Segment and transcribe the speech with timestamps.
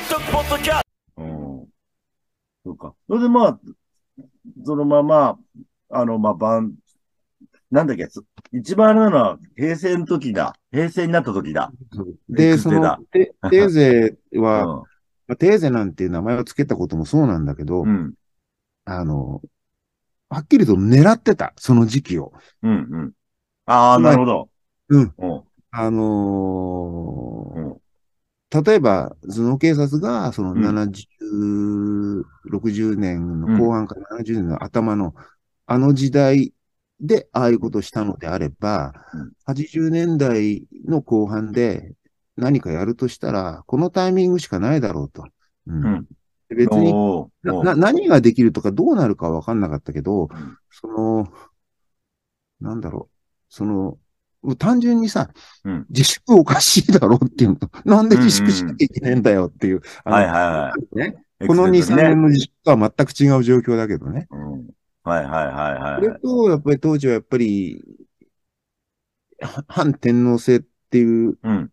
[0.00, 0.84] イトポッドキャス
[1.16, 1.68] トうん。
[2.64, 2.94] そうか。
[3.06, 3.60] それでまあ、
[4.64, 5.38] そのまま、
[5.90, 6.74] あの、まあ、バン、
[7.70, 10.56] なんだっけ、そ一番あれなのは、平成の時だ。
[10.72, 11.70] 平成になった時だ。
[12.28, 14.66] で、そのテテーゼは、う
[15.28, 17.88] まあテーゼなんていう名前を付けたこともそうなんだけど、ん。
[17.88, 18.14] うん。
[18.86, 19.42] あの、
[20.30, 22.32] はっきりと狙ってた、その時期を。
[22.62, 22.72] うん。
[22.72, 23.12] うん。
[23.66, 24.48] ああ、なるほど。
[24.88, 25.14] うん。
[25.18, 25.42] うん。
[25.72, 27.80] あのーうん
[28.50, 30.62] 例えば、頭脳警察が、そのうん。
[30.62, 35.14] 70、60年の後半から70年の頭の、
[35.66, 36.52] あの時代
[37.00, 39.32] でああいうことをしたのであれば、うん。
[39.46, 41.94] 80年代の後半で
[42.36, 45.26] 何かやるとしたら、このタイミングしかないだろうと。
[45.68, 45.84] うん。
[45.84, 46.06] うん。
[46.48, 46.92] 別に
[47.44, 50.28] なな、何ができるとかどうなるかわかんなかったけど、ん。
[50.70, 51.28] その、
[52.60, 53.16] なんだろう、
[53.48, 53.98] その、
[54.58, 55.30] 単純にさ、
[55.64, 57.58] うん自粛おかしいだろうっていうの。
[57.84, 59.82] なんで自粛しなきゃいけないんだよっていう。
[60.04, 60.98] はいはいはい。
[60.98, 64.26] ね、この2、3エクセレントね年の自粛とは全く違う状況だけどね。
[64.30, 64.68] うん。
[65.02, 67.82] はいはいはいはいそれと、やっぱり当時はやっぱり、
[69.40, 71.70] は反天皇制っていう、うん。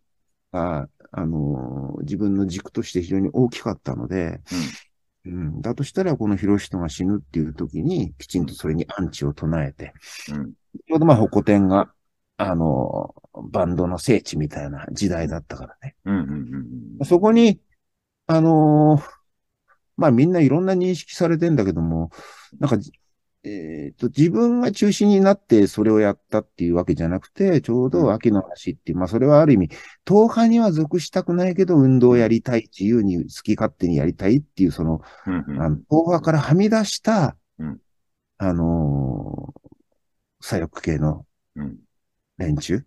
[0.51, 4.39] ああのー自分の軸として非常に大きかったので、
[5.25, 9.93] うん、だとしたら、この広人が死ぬっていう時に、きちんとそれにアンチを唱えて、
[10.31, 10.53] うん。
[10.87, 11.91] ちょうどまあ、ホコ天が、
[12.37, 15.95] あのーバンドの聖地みたいな時代だったからね。
[16.05, 16.19] うん。
[16.21, 16.31] うん。
[16.99, 17.05] うん。
[17.05, 17.61] そこに、
[18.27, 19.17] あのー
[19.97, 22.11] まあみんないろんな認識されてんだけども、
[22.59, 22.77] なんか、
[23.43, 29.69] えっ、と、自分が中心になってそれをやったっていうわけじゃなくて、ちょうど秋の話っていう、まあそれはある意味、
[30.05, 35.45] 党派には属したくないけど、運動をやりたい、自由に好き勝手にやりたいっていう、その、うん。
[35.47, 35.61] うん。
[35.61, 37.79] あの党派からはみ出した、うん
[38.39, 39.67] あのー
[40.39, 41.79] 左翼系のうん。
[42.37, 42.83] 連中？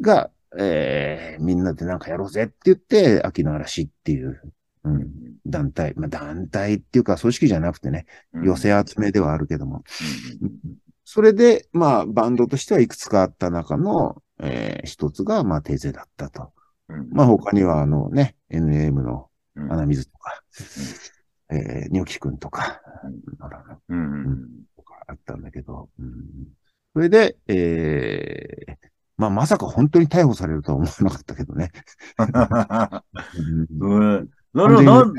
[0.00, 4.40] が、えーみんなでなんかやろうぜって言って、秋の嵐っていう、
[4.84, 5.10] うん、
[5.46, 8.44] 団体、まあ団体っていうか組織じゃなくてね、うん。
[8.44, 9.82] 寄せ集めではあるけども、
[10.42, 10.50] うん。
[11.04, 16.52] それで、まあバンドとしてはいくつかあった中の、えー一つが、まあテーゼだったと。
[16.88, 17.08] うん。
[17.12, 19.72] まあ他にはあのね、NM のうん。
[19.72, 20.42] 穴水とか、
[21.50, 22.80] えー、ニョキくんとか、
[23.88, 24.24] うん。
[24.24, 24.48] うん。
[24.76, 26.08] とかあったんだけど、うん、
[26.94, 28.76] それで、えー
[29.18, 31.70] まあまさか本当に逮捕されるとは思わなかったけどね。
[32.18, 33.04] な
[34.66, 35.12] るほど。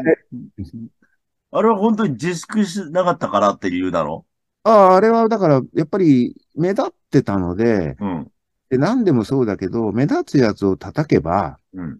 [1.52, 4.26] あれは本当に自粛しなかったからって理由だろ
[4.64, 8.32] ああ、あれはだから、やっぱり目立ってたので、うん。
[8.70, 12.00] で何でもそうだけど、目立つやつを叩けば、うん。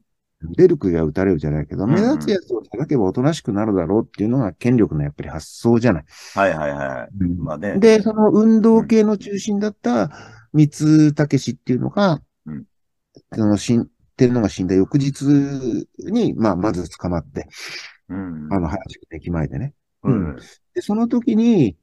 [0.58, 6.06] ベルクが撃たれるじゃないけど、目立つやつを叩けばおとなしくなるだろうっていうのが権力のやっぱり発想じゃない。
[6.34, 7.24] はいはいはい。
[7.38, 7.78] まあね。
[7.80, 10.12] で、その運動系の中心だった
[10.54, 12.64] 三つ武士っていうのが、うん
[13.32, 13.88] その死ん
[14.18, 15.22] 天皇が死んだ翌日
[16.00, 17.48] に、まあ、まず捕まって、
[18.10, 18.48] うん。
[18.52, 19.74] あの、原宿駅前でね。
[20.04, 20.36] うん。
[20.74, 21.78] で、その時に、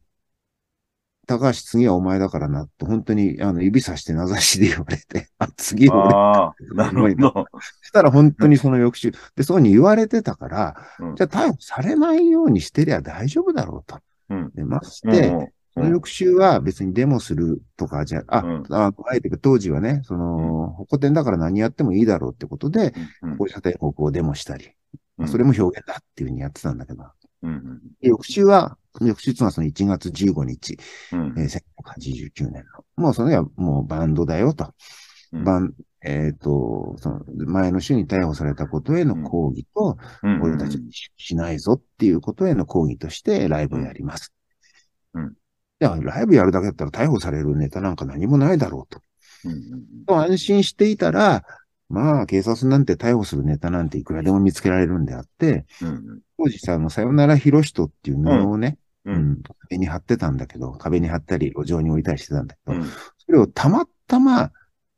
[1.30, 6.00] 高橋次はお前だからなって、本当に、あの、指さして名指しで言われて、 あ、次俺。
[6.12, 7.46] ああ、なるほど。
[7.52, 14.00] そしたら本当にその翌週、で、そうに言われてたから、うんじゃあ逮捕されないようにしてりゃ大丈夫だろうと。
[14.30, 14.50] うん。
[14.54, 22.92] で、まして、うんその翌週は別にデモするとかじゃ、あ、うんああえてか当時はね、その、保護店だから何やってもいいだろうってことで、
[23.22, 24.72] うん放射天国をデモしたり、
[25.18, 27.04] うんそれも表現だっていうふうにやってたんだけど、
[27.44, 27.80] うん。
[28.00, 30.78] 翌週は、翌週っていうのはその1月15日、
[31.12, 31.34] うん。
[31.38, 32.64] えー1989年
[32.96, 33.02] の。
[33.02, 34.72] もうそれはもうバンドだよと。
[35.32, 44.32] うんバン、えっ、と、その前の週に逮捕されたことへの抗議と、うん俺たちは自粛しないぞっていうことへの抗議としてライブをやります。
[45.14, 45.36] うん
[45.82, 49.00] いや、ライブやるだけだったら逮捕されるネタなんか何もないだろうと。
[49.44, 50.04] うん。
[50.04, 51.42] と安心していたら、
[51.90, 56.20] まあ、警察なんて逮捕するネタなんていくらでも見つけられるんであって、うん。
[56.38, 59.12] 当時さ、あの、さよならひろしとっていう布をね、う。
[59.12, 62.84] うんん、壁に貼ってたんだけど、壁に貼ったり、路上に置いたりしてたんだけど、うん。
[62.84, 64.52] それをたまたま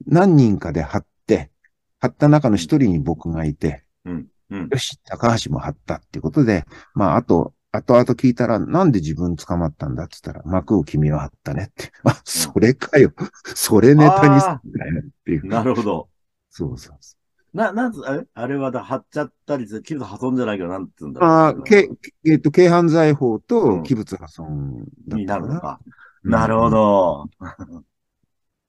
[0.07, 1.51] 何人かで貼って、
[1.99, 4.27] 貼った中の一人に僕がいて、うん。
[4.51, 4.69] うん。
[4.69, 11.91] よし、高橋も貼ったっていうことで、まあ、あと、後々聞いたら、なんで自分捕まったんだって言ったら、幕を君は貼ったねって。
[12.05, 13.15] あ、それかよ。
[13.55, 15.47] それネタにすんだよっていう。
[15.47, 16.09] なるほど。
[16.53, 17.17] そうそうそ
[17.55, 18.27] な、なんつ、あれ？
[18.35, 21.25] あれはだ、貼っちゃったりする、器物破損じゃないけど、なんつうんだう。
[21.25, 21.31] ろう。
[21.31, 21.89] ああ、け、
[22.25, 25.39] えっと、軽犯罪法うとん器物破損だったにな。
[25.39, 25.81] るのか。
[26.25, 27.31] なるほど。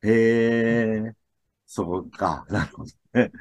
[0.01, 1.15] へえ、
[1.65, 2.45] そうか。
[2.50, 3.31] なるほどね。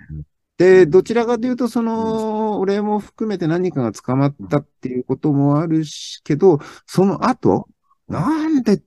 [0.58, 7.68] で、どちらかというと、その、俺も含めて何かが捕まったっていうこともあるし、けど、その後、
[8.08, 8.82] なんで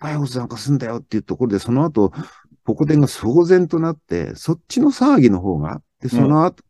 [0.00, 2.12] 逮捕なんかすんだよっていうところで、その後、
[2.70, 6.62] ポコテンが騒然となって、そっちの騒ぎの方が、で、その後、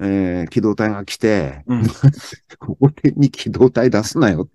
[0.00, 1.82] えー機動隊が来て、うん
[2.80, 4.52] 俺に機動隊出すなよって。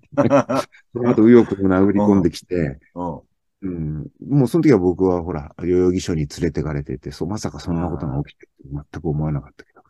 [0.93, 3.21] その後、右翼も殴り込んできて、うん。
[3.61, 9.81] うん、もうその時は僕はほら、代々木署に連れてかれてて、そう、まさかそんなことが起きて全く思わなかったけど。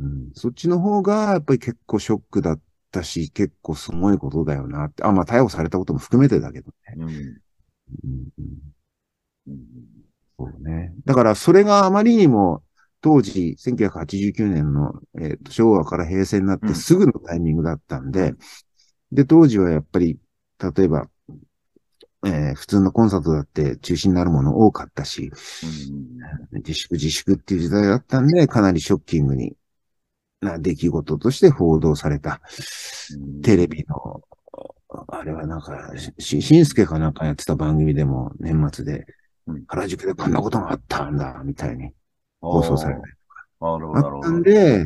[0.00, 2.60] うん、そっちの方が、やっぱり結構ショックだっ
[2.90, 5.04] たし、結構すごいことだよなって。
[5.04, 6.94] あ、まあ逮捕されたことも含めてだけどね。
[6.98, 7.08] うん。
[7.08, 8.74] うんうん
[9.46, 9.93] うん。
[10.38, 10.92] そうね。
[11.04, 12.62] だから、それがあまりにも、
[13.00, 18.38] 当時、1989年の、えーと昭和から平成になっうんてすぐのタイミングだったんで、うん
[19.12, 20.18] で、当時はやっぱり、
[20.76, 21.08] 例えば、
[22.26, 25.30] えー普通のコンサートだって中止になるもの多かったし、
[26.52, 29.56] 自粛自粛っていう時代だったんで、かなりショッキングに
[30.40, 32.40] な出来事として報道された。
[33.10, 34.22] うんテレビの、
[35.08, 39.06] あれはなんか、し、しんすけかなんかやってた番組でも年末でうん、
[39.68, 41.92] 原宿でこんなことがあったんだ、みたいに
[42.40, 43.12] 放送されたり
[43.60, 44.30] あーなるほど、なるほど。
[44.30, 44.84] んで、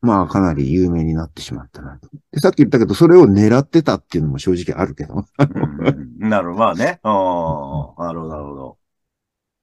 [0.00, 1.98] まあかなり有名になってしまったな。
[2.32, 5.14] で、さっき言ったけど、それを狙ってたっていうのも正直あるけど。
[5.14, 7.00] うんうんなるほど、まあね。
[7.04, 8.78] ああ、なるほど、なるほど。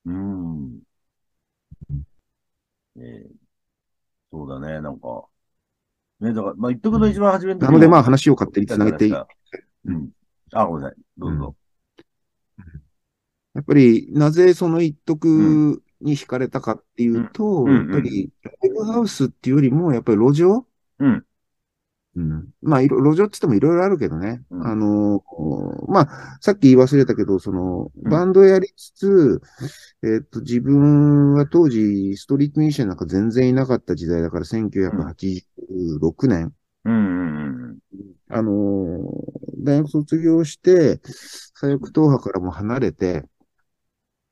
[0.06, 0.80] うん。
[2.98, 3.46] えー
[4.32, 5.26] そうだね、なんか。
[6.20, 9.12] ね、だから、まあ、言っとくと一番初めの時なのでまあ話を勝手につなげていい。
[9.12, 9.26] や
[9.86, 10.10] うん。
[10.52, 11.02] あ、ごめんなさい。
[11.18, 11.56] どうぞ。
[13.62, 17.70] っぱり、なぜその一徳に惹かれたかっていうと、うん。
[17.70, 17.76] うん。
[17.78, 20.66] やっぱり、ライブハウスっていうよりも、やっぱり路上？
[21.00, 21.26] うん。
[22.16, 22.50] うん。
[22.62, 24.42] まあ、いろ、路上って言ってもいろいろあるけどね。
[24.50, 24.68] うん。
[24.68, 25.22] あの、
[25.90, 28.10] まあ、さっき言い忘れたけど、その、うん。
[28.10, 29.42] バンドやりつつ、
[30.02, 36.54] えっと、自分は当時、ストリートミュージシャンなんか全然いなかった時代だから、1986年、
[36.86, 37.70] うん。
[37.70, 37.78] うん。
[38.30, 41.00] あのー大学卒業して、
[41.56, 43.24] 左翼党派からも離れて、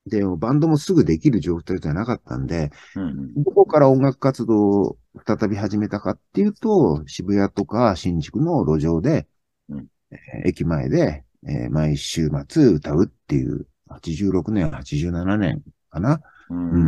[0.07, 3.03] で、バンドもすぐできる状態じゃなかったんで、うん。
[3.03, 9.27] うんどこから音楽活動を再び始めたかっていうと、渋谷とか新宿の路上で、
[9.69, 16.19] うんえー駅前で、えー毎週末歌うっていう、86年、87年かな？
[16.49, 16.71] うん。
[16.71, 16.79] うう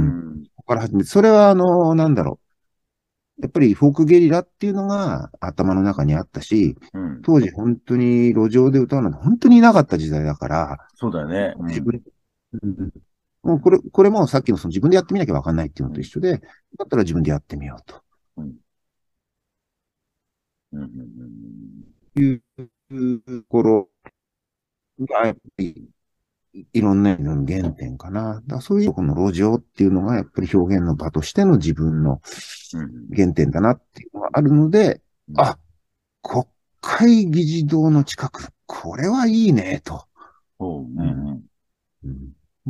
[0.42, 0.44] ん。
[0.56, 3.42] ここから始めて、それはあの、なんだろう。
[3.42, 7.22] やっぱりフォークゲリラっていうのが頭の中にあったし、うん。
[7.22, 11.54] 当時本当に路上で歌うなんて本当にいなかった時代だから、そうだよね。
[11.60, 12.02] うん自分、
[12.62, 12.92] うん
[13.44, 18.02] もうこれ、これもさっきのその自分でやってみなきゃわかんないっていうのと一緒で、だったら自分でやってみようと
[18.38, 18.58] うん
[20.72, 22.42] うんいう
[23.22, 23.90] ところ
[25.00, 25.90] が、やっぱり、
[26.74, 28.42] いろんな意味の原点かな。
[28.48, 32.22] だそういうこの路上っていうのがやっぱり表現の場としての自分の
[33.16, 35.02] 原点だなっていうのがあるので、
[35.38, 35.58] あ、
[36.24, 36.46] 国
[36.82, 40.06] 会議事堂の近く、これはいいね、と。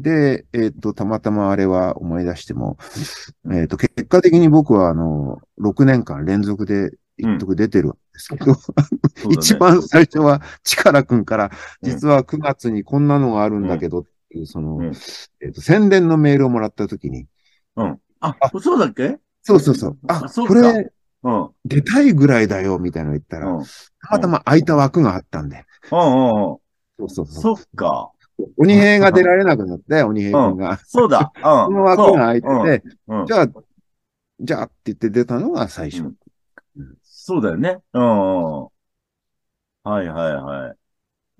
[0.06, 2.78] で、えっ、と、たまたまあれは思い出しても、
[3.52, 8.84] えっ、と、結果的に僕はあの、6年間連続で一徳出てるんですけど、そうだ
[9.30, 9.30] ね。
[9.32, 11.90] 一番最初は、力くんから、うん。
[11.90, 14.92] 実は9月にこんなのがあるんだけどっていう、その、うん。
[15.42, 17.26] えっ、と、宣伝のメールをもらったときに、
[17.76, 18.00] うん。
[18.20, 19.18] あ、そうだっけ？
[19.42, 20.54] そうそうそう、あ、あそうか。
[20.54, 20.62] これ
[21.24, 21.42] うん。
[21.42, 23.64] うん出たいぐらいだよ、みたいなの言ったら、うん。
[23.64, 23.70] た
[24.12, 26.58] またま空いた枠があったんで、うんうん。
[27.00, 27.58] そうそうそう。
[27.58, 28.12] そっか。
[28.58, 30.80] 鬼平が出られなくなって、鬼平君が。
[30.86, 31.32] そうだ。
[31.36, 31.42] うん。
[31.44, 32.84] その枠が空いてて、
[33.28, 33.48] じゃあ、
[34.40, 36.04] じゃあって言って出たのが最初。
[36.04, 36.16] うん
[37.26, 37.80] そうだよね。
[37.94, 38.70] うんうん。
[39.84, 40.76] はいはいは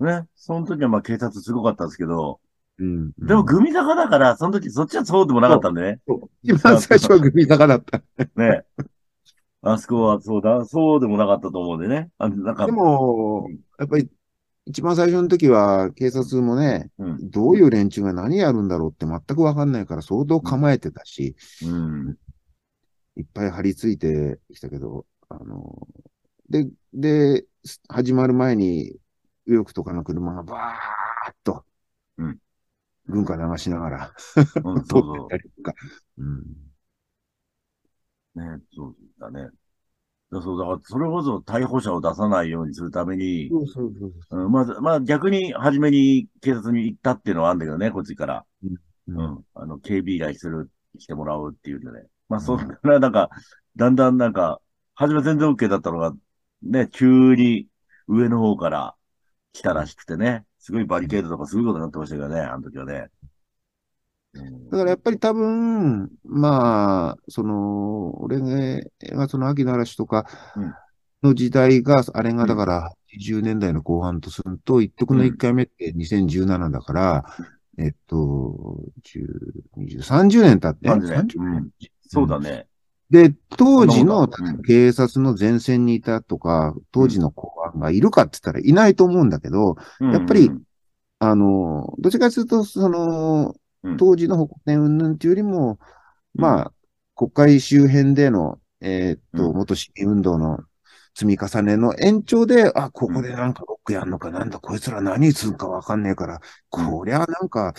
[0.00, 0.04] い。
[0.04, 0.26] ね。
[0.34, 2.40] その時はまあ警察すごかったんですけど、
[2.78, 3.12] うん。
[3.18, 6.00] でもグミ坂だから、その時そっちはそうでもなかったんでね。
[6.08, 8.02] そう一番最初は組坂だった。
[8.34, 8.64] ね。
[9.62, 12.10] あそこはそうだ、そうでもなかったと思うんでね。
[12.18, 14.08] あなんかで、も、やっぱり、
[14.66, 17.30] 一番最初の時は、警察もね、うん。
[17.30, 22.16] どういう連中が何やるんだろうって全くわかんないから相当構えてたし、うん。
[23.16, 25.86] いっぱい張り付いてきたけど、あの、
[26.50, 27.44] で、で、
[27.88, 28.96] 始まる前に、
[29.46, 31.64] 右翼とかの車がバーッと、
[32.18, 32.38] うん
[33.08, 34.12] 軍歌流しながら、
[34.64, 35.74] うん、 通ってたりとか。
[36.18, 36.42] うん
[38.34, 38.40] う。
[38.40, 39.48] ね、そうだね。
[40.32, 48.44] だそう、だから、それこそ逮捕者を出さないようにするために、そうそうそうそうん、まず、まあ逆に初めに警察に行ったっていうのはあるんだけどね、こっちから。
[48.64, 48.68] う。
[49.08, 49.44] うんん。
[49.54, 52.06] あの、警備依頼する、してもらうっていうんでね。
[52.28, 53.30] まあ、そんな、なんか、
[53.76, 54.60] だんだんなんか、
[54.94, 56.12] 初め全然 OK だったのが、
[56.62, 57.68] ね、急に
[58.08, 58.94] 上の方から
[59.52, 60.44] 来たらしくてね。
[60.58, 63.08] すごいバリケードとかすごいことになってましたけどね、あの時はね。
[64.38, 64.70] うん。
[64.70, 70.26] だからやっぱり多分、まあ、その、俺がその秋の嵐とか
[70.56, 70.74] うん。
[71.22, 77.24] の時代が、あれがだから80年代の後半とすると、一徳の1回目って2017だから、
[77.78, 79.26] えっと、10、
[79.76, 81.18] 20、30年経って、30年。
[81.20, 81.70] 30うん。
[82.08, 82.66] そうだね。
[83.10, 84.28] で、当時の
[84.66, 90.12] 警察の前線にいたとか、当時の公安がいるかって言ったらいないと思うんだけど、うん。
[90.12, 90.50] やっぱり
[91.18, 93.54] あの、どっちかというと、そのうん、
[93.98, 95.78] 当時の保護点云々っていうよりも、
[96.34, 96.72] うんまあ、
[97.14, 100.58] 国会周辺での、えーっと、うん元市民運動の
[101.14, 107.72] 積み重ねの延長で、あ、ここでなんかロックやんのか、なんだ、こいつら何するかわかんねえから、こりゃなんか、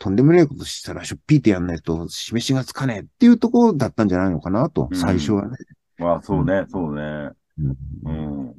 [0.00, 5.56] とんでもねえことしたらしょっぴいてやんないと示しがつかねえっていうところだったんじゃないのかなと、うん最初はね。
[5.98, 7.30] まあ、そうね、そうね。
[7.60, 8.54] うんうん。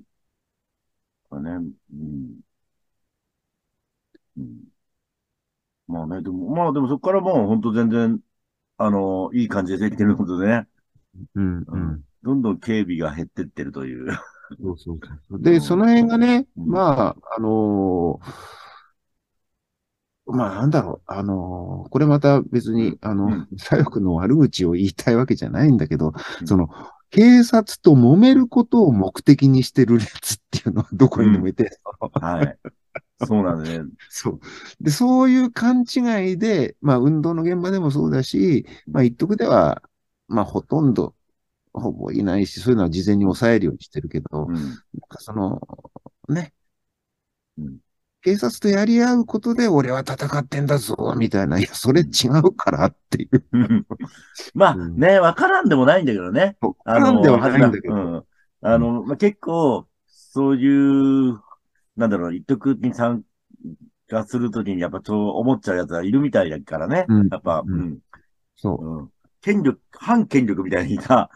[1.91, 2.39] うん。
[4.37, 4.74] うん。
[5.87, 8.19] まあね、でも、まあでもそこからもう本当全然、
[8.77, 10.67] あの、いい感じでできてることでね、
[11.35, 11.97] うん、ううん。
[11.97, 12.03] ん。
[12.23, 14.07] どんどん警備が減ってってるという。
[14.61, 15.41] そうそうそう。
[15.41, 16.71] で、その辺がね、うん。
[16.71, 18.55] まあ、あのー
[20.27, 26.47] まあ、なんだろう、あのーこれまた別に、あのうん、左翼の悪口を言いたいわけじゃないんだけど、うん。
[26.47, 26.69] その、
[27.11, 31.79] 警察と揉めることを目的にしてるやつっていうのはどこにでもいて、
[32.19, 32.59] はい。
[33.19, 33.89] そうなんでね。
[34.09, 34.39] そう。
[34.81, 39.81] で、そういう勘違いで、まあ、運動の現場でもそうだし、まあ、一徳では、
[40.27, 41.15] まあ、ほとんど、
[41.73, 44.53] ほぼいないし、そういうのは事前に抑えるようにしてるけど、うん。
[44.55, 44.75] なん
[45.07, 45.61] かその、
[46.29, 46.53] ね、
[47.57, 47.79] うん
[48.21, 53.45] 警察とやり合うことで俺は戦ってんだぞ、みたいな、いや、それ違うからっていう。
[54.55, 56.57] まあうんね、わからんでもないんだけどね。
[56.85, 57.93] あの、なんではないんだけど。
[57.93, 58.25] うん。
[58.61, 61.39] あの、まあ、結構、そういう、
[61.95, 63.23] なんだろう、一徳に参
[64.07, 67.05] 加するときにやっぱそう思っちゃうやつがいるみたいだからね。
[67.07, 67.99] うんやっぱ、ううんん。
[68.55, 68.99] そう。
[68.99, 69.09] うん。
[69.41, 71.29] 権力、反権力みたいにさ、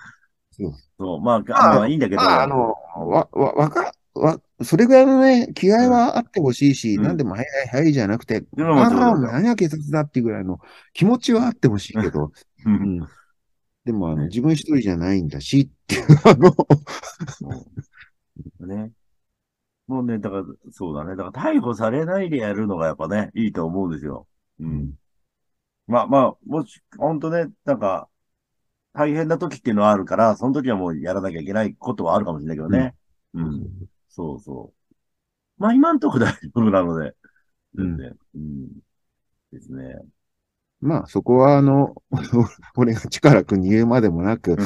[0.52, 2.76] そうそう、まあ、まあまあいいんだけど、まあ、あの、
[3.08, 10.60] わ、わ、わか、わ、それぐらいのね、気合はあってほしいし、うんなんでも、はいはいはいじゃなくて、でももああ、何が警察だっていうぐらいの
[10.94, 12.32] 気持ちはあってほしいけど、う。
[12.66, 13.08] うんん。
[13.86, 16.54] でも、あの、自分一人じゃないんだし、っていう、あの、
[18.68, 18.92] ね。
[19.90, 21.16] もうね、だから、そうだね。
[21.16, 24.28] だから逮捕されないでやるのがやっぱね、いいと思うんですよ。
[24.60, 24.94] うん。
[25.88, 28.08] まあまあ、もし、ほんとね、なんか、
[28.94, 32.94] 大変な時っていうのはあるから、その時はもうやらなきゃいけないことはあるかもしれないけどね。
[33.34, 33.68] うん。
[34.10, 34.94] そうそう。
[35.58, 37.16] まあ今んとこ大丈夫なので、
[37.74, 38.16] 全然。
[38.36, 38.68] うん。
[39.52, 39.96] ですね。
[40.82, 41.96] まあ、そこは、あの、
[42.78, 44.58] 俺が力君に言うまでもなく、ん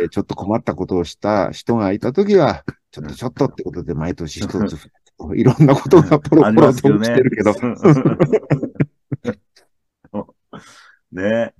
[0.00, 4.90] えーちょっと困ったことをした人がいたときは、ちょっとちょっとってことで、毎年一つ、
[5.34, 7.06] いろんなことがポロポロとますけどね。
[7.06, 7.54] 起きてるけど、
[11.12, 11.54] ね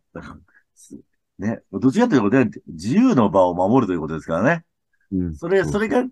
[1.38, 1.60] ね。
[1.72, 4.64] どっちかというとね、自由の場を守るということですからね。
[5.12, 6.04] うんそれ、それが、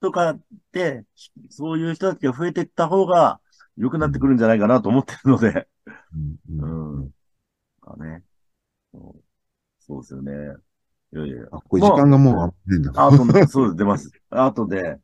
[0.00, 0.36] とか
[0.72, 1.04] で、
[1.48, 3.40] そういう人たちが増えていった方が
[3.76, 5.68] 良くなってくるんじゃないかなと思ってるので。
[6.12, 7.10] うんううんん。
[7.80, 8.22] かね。
[8.92, 9.22] そう
[9.80, 10.32] そうですよね。
[11.14, 11.44] いやいや。
[11.52, 12.92] あ、これ時間がもうまりんだ。
[12.96, 13.16] あと、
[13.48, 14.10] そうです、出ます。
[14.30, 14.98] あとで、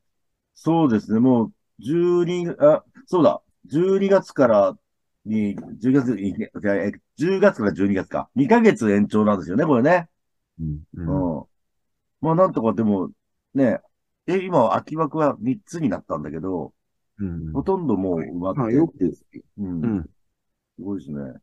[0.55, 4.79] そうですね、もう、12、あ、そうだ、12月から
[5.25, 6.35] に、10月に、
[6.67, 8.29] え10月から12月か。
[8.35, 10.09] 2ヶ月延長なんですよね、これね。
[10.59, 11.47] うんううんん。
[12.21, 13.11] まあ、なんとかでも、
[13.55, 13.81] ね、
[14.27, 16.75] え、今、空き枠は3つになったんだけど、
[17.19, 18.95] うんほとんどもう埋ままあ、ってよく、
[19.59, 19.81] うん。
[19.83, 20.11] うん。
[20.77, 21.35] すごいですね。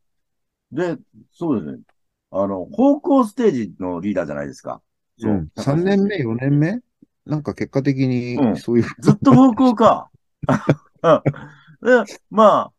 [0.72, 0.96] で、
[1.32, 1.82] そうですね。
[2.30, 4.82] あの、方向ステージのリーダーじゃないですか。
[5.18, 5.32] そう。
[5.32, 6.80] うん、3年目、4年目？
[7.26, 8.08] なんか結果的うん。
[8.08, 10.10] に、そういう、ずっと方向か。
[12.30, 12.72] まあ、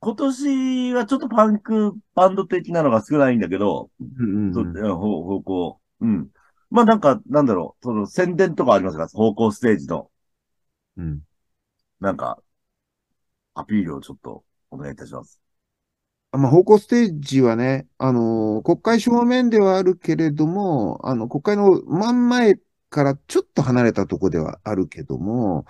[0.00, 5.80] 今年はちょっとパンクバンド的なのが少ないんだけど、うん方向。
[6.00, 6.28] うん。
[6.70, 9.06] まあなんか、なんだろう、その宣伝とかありますか？
[9.08, 10.10] 方向ステージの、
[10.96, 11.20] うん。
[12.00, 12.42] なんか、
[13.54, 15.40] アピールをちょっとお願いいたします。
[16.32, 22.54] あまあ、方向ステージはね、あのー国会正面ではあるけれども、あの、国会の真ん前
[22.88, 25.64] からちょっと離れたところではあるけども、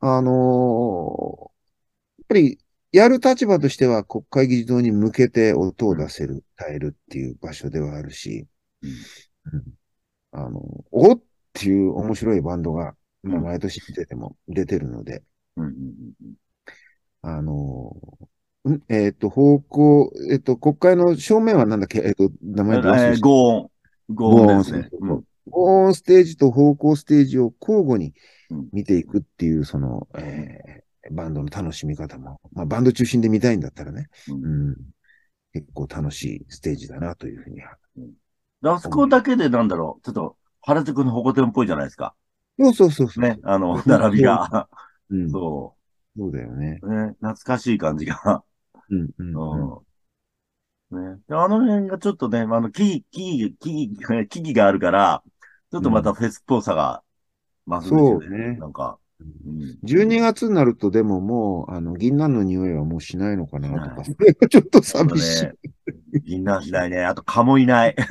[0.00, 1.58] あのー
[2.18, 2.58] やっぱり、
[2.92, 8.46] やる立場としては国会議事堂に向けて音を出せる、耐えるっていう場所ではあるし、
[8.82, 8.90] うん。
[9.52, 9.64] うん。
[10.32, 11.22] あの、おっ
[11.52, 13.44] ていう面白いバンドが、まあ、うん。
[13.44, 15.22] 毎年出てても出てるので、
[15.56, 15.74] うん
[17.22, 18.28] あのー、ん
[18.88, 22.00] えっ、と、方向、えっ、と、国会の正面はなんだっけ？
[22.00, 22.68] えっ、と、名うん。
[22.68, 24.14] 前どうえー、ゴーン。
[24.14, 24.88] ゴーンですね。
[24.90, 28.12] そうそうそう高音ステージと方向ステージを交互に
[28.50, 34.76] うん見ていくっていう、その、えーバンドの楽しみ方も、まあ、バンド中心で見たいんだったらね、うんうん、
[35.54, 37.56] 結構楽しいステージだなというふうに。
[37.56, 42.14] であそこだけでなんだろう、ちょっと原宿の保護店っぽいじゃないですか。
[42.58, 43.24] そうそうそうそう。
[43.24, 44.68] ね、あの、並びが。
[45.08, 45.76] うん、そ
[46.14, 46.78] そうだよね。
[46.82, 46.92] う。
[46.92, 48.44] ね、懐かしい感じが。
[48.90, 49.78] うん、うん。
[50.90, 51.20] ね。
[51.28, 55.22] であの辺がちょっとね、あの、木々、木々、木々、 木々があるから、
[55.70, 57.02] ちょっとまたフェスっぽさが
[57.66, 58.26] 増すんですよね。
[58.28, 59.78] そうねなんか、うん。
[59.82, 65.44] 12月になるとでももう、あの、銀杏の匂いはもうしないのかなとか、はそれがちょっと寂しい。
[65.44, 65.52] ね。
[66.24, 67.04] 銀杏しないね。
[67.04, 67.96] あと、蚊もいない。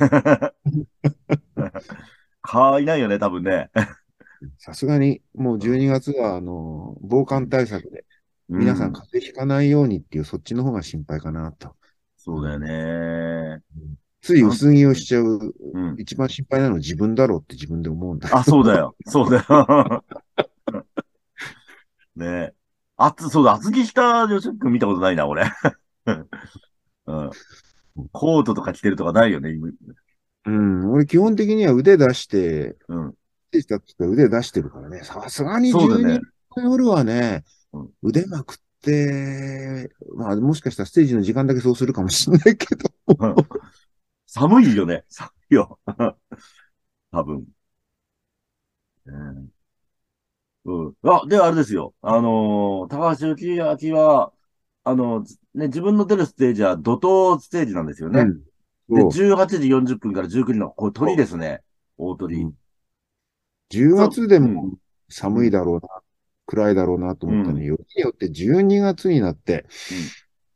[2.42, 3.70] 蚊いないよね、多分ね。
[4.58, 8.04] さすがに、もう12月は、あの、防寒対策で、
[8.48, 11.74] 皆さんう風邪ひかないようにっていう、そっちの方が心配かなと。
[12.16, 13.62] そうだよね。
[14.20, 15.96] つい薄着をしちゃう、うん。
[15.98, 18.28] 一番心配なのは自分だろうって自分で思うんだ。
[18.32, 18.96] あ、そうだよ。
[19.06, 20.04] そうだよ。
[22.16, 22.52] ね
[22.96, 25.44] あつ、そうだ、厚着した女子君見たことないな、俺。
[27.06, 27.30] うん。
[28.12, 29.68] コートとか着てるとかないよね、今
[30.46, 33.14] うん、俺基本的には腕出して、うん。
[34.00, 36.20] 腕出してるからね、さすがに12そうだね
[36.56, 37.57] 夜はね、うん
[38.02, 42.90] 腕まくって、まあもしかしたらステージの時間だけそうするかもしれないけど、
[44.26, 45.04] 寒いよね。
[45.08, 45.78] 寒いよ。
[47.12, 47.46] 多分。
[49.06, 49.50] うん。
[50.64, 50.96] うん。
[51.02, 51.94] あ、で、あれですよ。
[52.02, 54.32] あのー高橋幸明は、
[54.84, 55.22] あの、
[55.54, 58.24] ね、自分の出るステージは怒涛ステージなんですよね。
[58.24, 58.44] うん
[58.92, 61.62] で、そう18時40分から19時の、これ鳥ですね。
[61.98, 62.46] 大鳥。
[62.46, 62.58] うん
[63.70, 65.88] 10月でうも寒いだろうな、
[66.48, 69.66] 暗いだろうなと思ったのに、よりによって12月になって、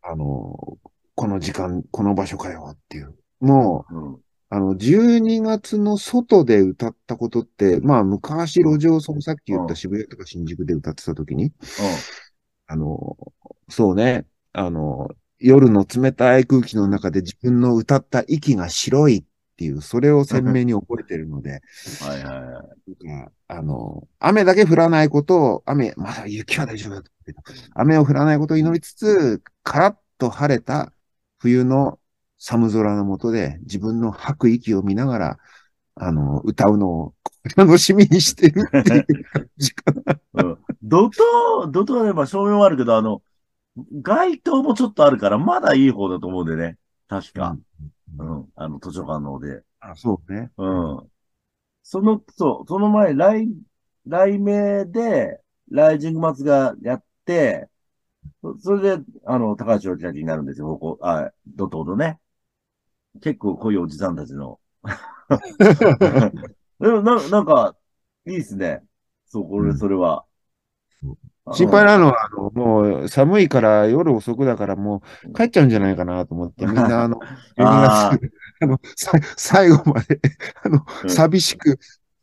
[0.01, 0.79] あの、
[1.15, 3.15] この時間、この場所かよっていう。
[3.41, 4.19] もう、うん。
[4.49, 11.53] あの、12月の外で歌ったことって、まあ、昔路上、そのさっき言っうんた渋谷とか新宿で歌ってた時に、
[12.67, 13.17] あの、
[13.69, 15.09] そうね、あの、
[15.39, 19.27] 夜の冷たい空気の中で自分の歌った息が白い
[19.63, 21.63] っていう、それを鮮明に覚えてるので、
[22.03, 22.07] うん。
[22.09, 23.07] はいはいはい。
[23.07, 27.03] なんかあの、雨だけ降らないことを、雨、まだ雪は大丈夫だ
[27.75, 30.93] 雨を降らないことを祈りつつ、カラッと晴れた
[31.39, 31.99] 冬の
[32.39, 35.39] 寒空の下で自分の吐く息を見ながら、
[35.95, 37.15] あの、歌うのを
[37.57, 40.19] 楽しみにしてるっていう感じかな。
[40.35, 40.59] うん。
[40.83, 43.23] ドト、ドトはね、まあ照明はあるけど、あの、
[44.03, 46.79] 街灯もちょっとあるから、まだいい方だと思うんでね。
[47.09, 47.51] 確か。
[47.51, 47.93] うん。
[48.57, 49.63] あの、図書館の方で。
[49.81, 50.51] あそうね。
[50.57, 50.67] う
[51.03, 51.13] ん。
[51.83, 53.49] その、そう、その前、来、
[54.07, 57.69] 来名で、ライジングマツがやって、
[58.43, 62.21] そそれで、あの、高橋明になるんですよ、ここ、あ、ドトーのね。
[63.21, 64.59] 結構濃いおじさんたちの。
[66.81, 67.77] でもな、なんか、
[68.27, 68.83] いいっすね。
[69.27, 70.25] そう、これ、うんそれは。
[71.51, 75.03] 心配なのは、あの、もう寒いから夜遅くだからも
[75.33, 77.25] う帰っちゃうんじゃないかなと思って、 みんなあの、
[77.57, 80.21] 12あ月、あの、さ最後まで、
[80.65, 81.27] あの、うん。
[81.31, 81.79] 寂しく、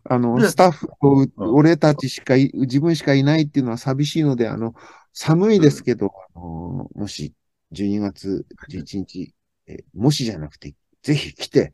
[0.06, 1.56] あの、でスタッフとうん。
[1.56, 4.74] 俺たちしかい、自分しかいないっていうのは寂しいので、あの、
[5.14, 7.34] 寒いですけど、あの、もし
[7.72, 9.34] 12月11日、
[9.68, 11.74] えもしじゃなくて、ぜひ来て、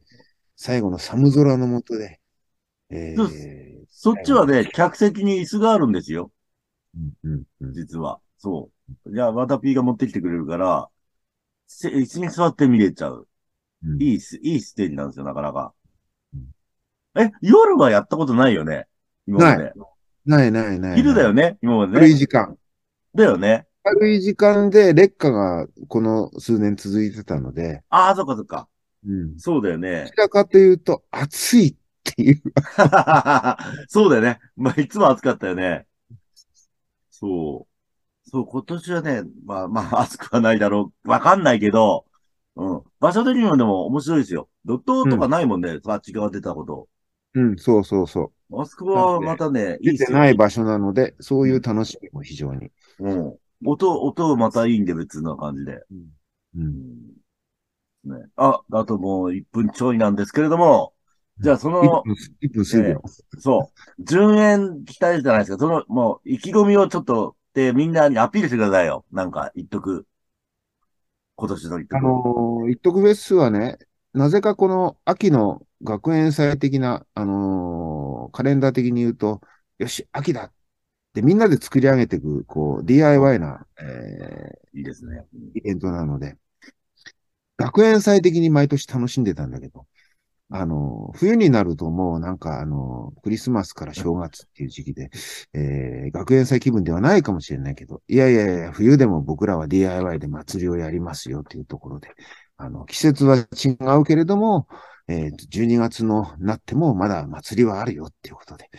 [0.57, 2.19] 最後の寒空の下で、
[2.89, 6.31] えーそっちはね、客席に椅子があるんですよ。
[6.95, 8.19] うんうんうん実は。
[8.37, 8.69] そ
[9.05, 9.13] う。
[9.13, 10.89] じゃあ、また P が持ってきてくれるから、
[11.67, 13.27] せ椅子に座って見れちゃう。
[13.83, 15.73] うんいいス、いいステージなんですよ、なかなか
[16.33, 17.21] うん。
[17.21, 18.87] え、夜はやったことないよね
[19.27, 19.73] 今まで。
[20.25, 20.95] ないないない。
[20.97, 22.15] 昼だよね今まで軽いね。
[22.17, 22.57] 時間。
[23.13, 23.67] だよね。
[23.83, 28.67] 軽い時間で劣化がこの数年続いてたので、ああ、そっかそっか。
[29.05, 29.39] うん。
[29.39, 30.17] そうだよどねち。
[30.17, 32.41] らかというと暑いっていう。
[33.87, 34.39] そうだよね。
[34.55, 35.85] まあ、いつも暑かったよね。
[37.19, 37.67] そ
[38.25, 38.29] う。
[38.29, 41.09] そう、今年はね、まあまあ、 暑くはないだろう。
[41.09, 42.05] わかんないけど、
[42.55, 42.81] うん。
[42.99, 44.49] 場所的にもでも面白いですよ。
[44.65, 46.87] ドットとかないもんね、あっち側出たこと。
[47.33, 48.61] うん、そうそうそう。
[48.61, 50.13] あそこはまたね、いい出て。
[50.13, 52.71] ない場所なので、そういう楽しみも非常に。
[52.99, 53.37] うん。
[53.65, 55.73] 音、音またいいんで別な感じで。
[55.73, 55.85] う。
[56.57, 57.15] うんん。
[58.05, 58.27] ね。
[58.35, 60.93] あ、あともう1分ちょいなんですけれども、
[61.39, 63.01] じゃあその、1分、1分数秒。
[63.39, 64.03] そう。
[64.03, 65.57] 順延期待じゃないですか。
[65.57, 69.05] その、もう、意気込みをちょっと、で、みんなにアピールしてくださいよ。
[69.11, 70.05] なんか、言っとく。
[71.35, 71.97] 今年の言っとく。
[71.97, 73.77] あのー、一徳フェスはね、
[74.13, 79.39] なぜかこの秋の学園祭的な、あのーカレンダー的に言うと、
[79.77, 80.51] よし、秋だっ
[81.13, 85.25] てみんなで作り上げていく、こう、DIY な、えいいですね。
[85.33, 86.37] ーイベントなので、
[87.57, 89.85] 学園祭的に毎年楽しんでたんだけど、
[90.51, 95.09] あのー、冬になるともうなんかあのー、クリスマスから正月っていう時期で、
[95.53, 102.09] えー、学園祭気分ではないかもしれないけど、いやいやいや、冬でも僕らは DIY で祭りをやりますよっていうところで、
[102.57, 104.67] あの、季節は違うけれども、
[105.07, 108.69] えーと、12月のなってもまだ祭りはあるよっていうことで、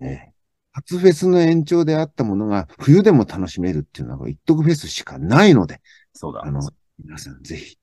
[0.00, 0.36] えー
[0.76, 5.80] 初フェスの延長であったものが冬でも楽しめるっていうのが一徳フェスしかないので、
[6.12, 6.50] そうだあ。
[6.50, 6.60] の、
[7.02, 7.78] 皆さんぜひ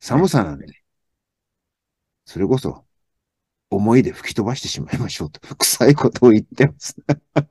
[0.00, 0.79] 寒さなんで、
[2.30, 2.84] それこそ、
[3.70, 6.94] 思いで吹き飛ばしてしまいましょうと、 臭いことを言ってます。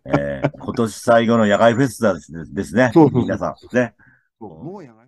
[0.06, 2.92] えー今年最後の野外フェスタですですね。
[2.94, 3.76] そうそうそう皆さん。
[3.76, 3.94] ね。
[4.40, 5.06] もうやが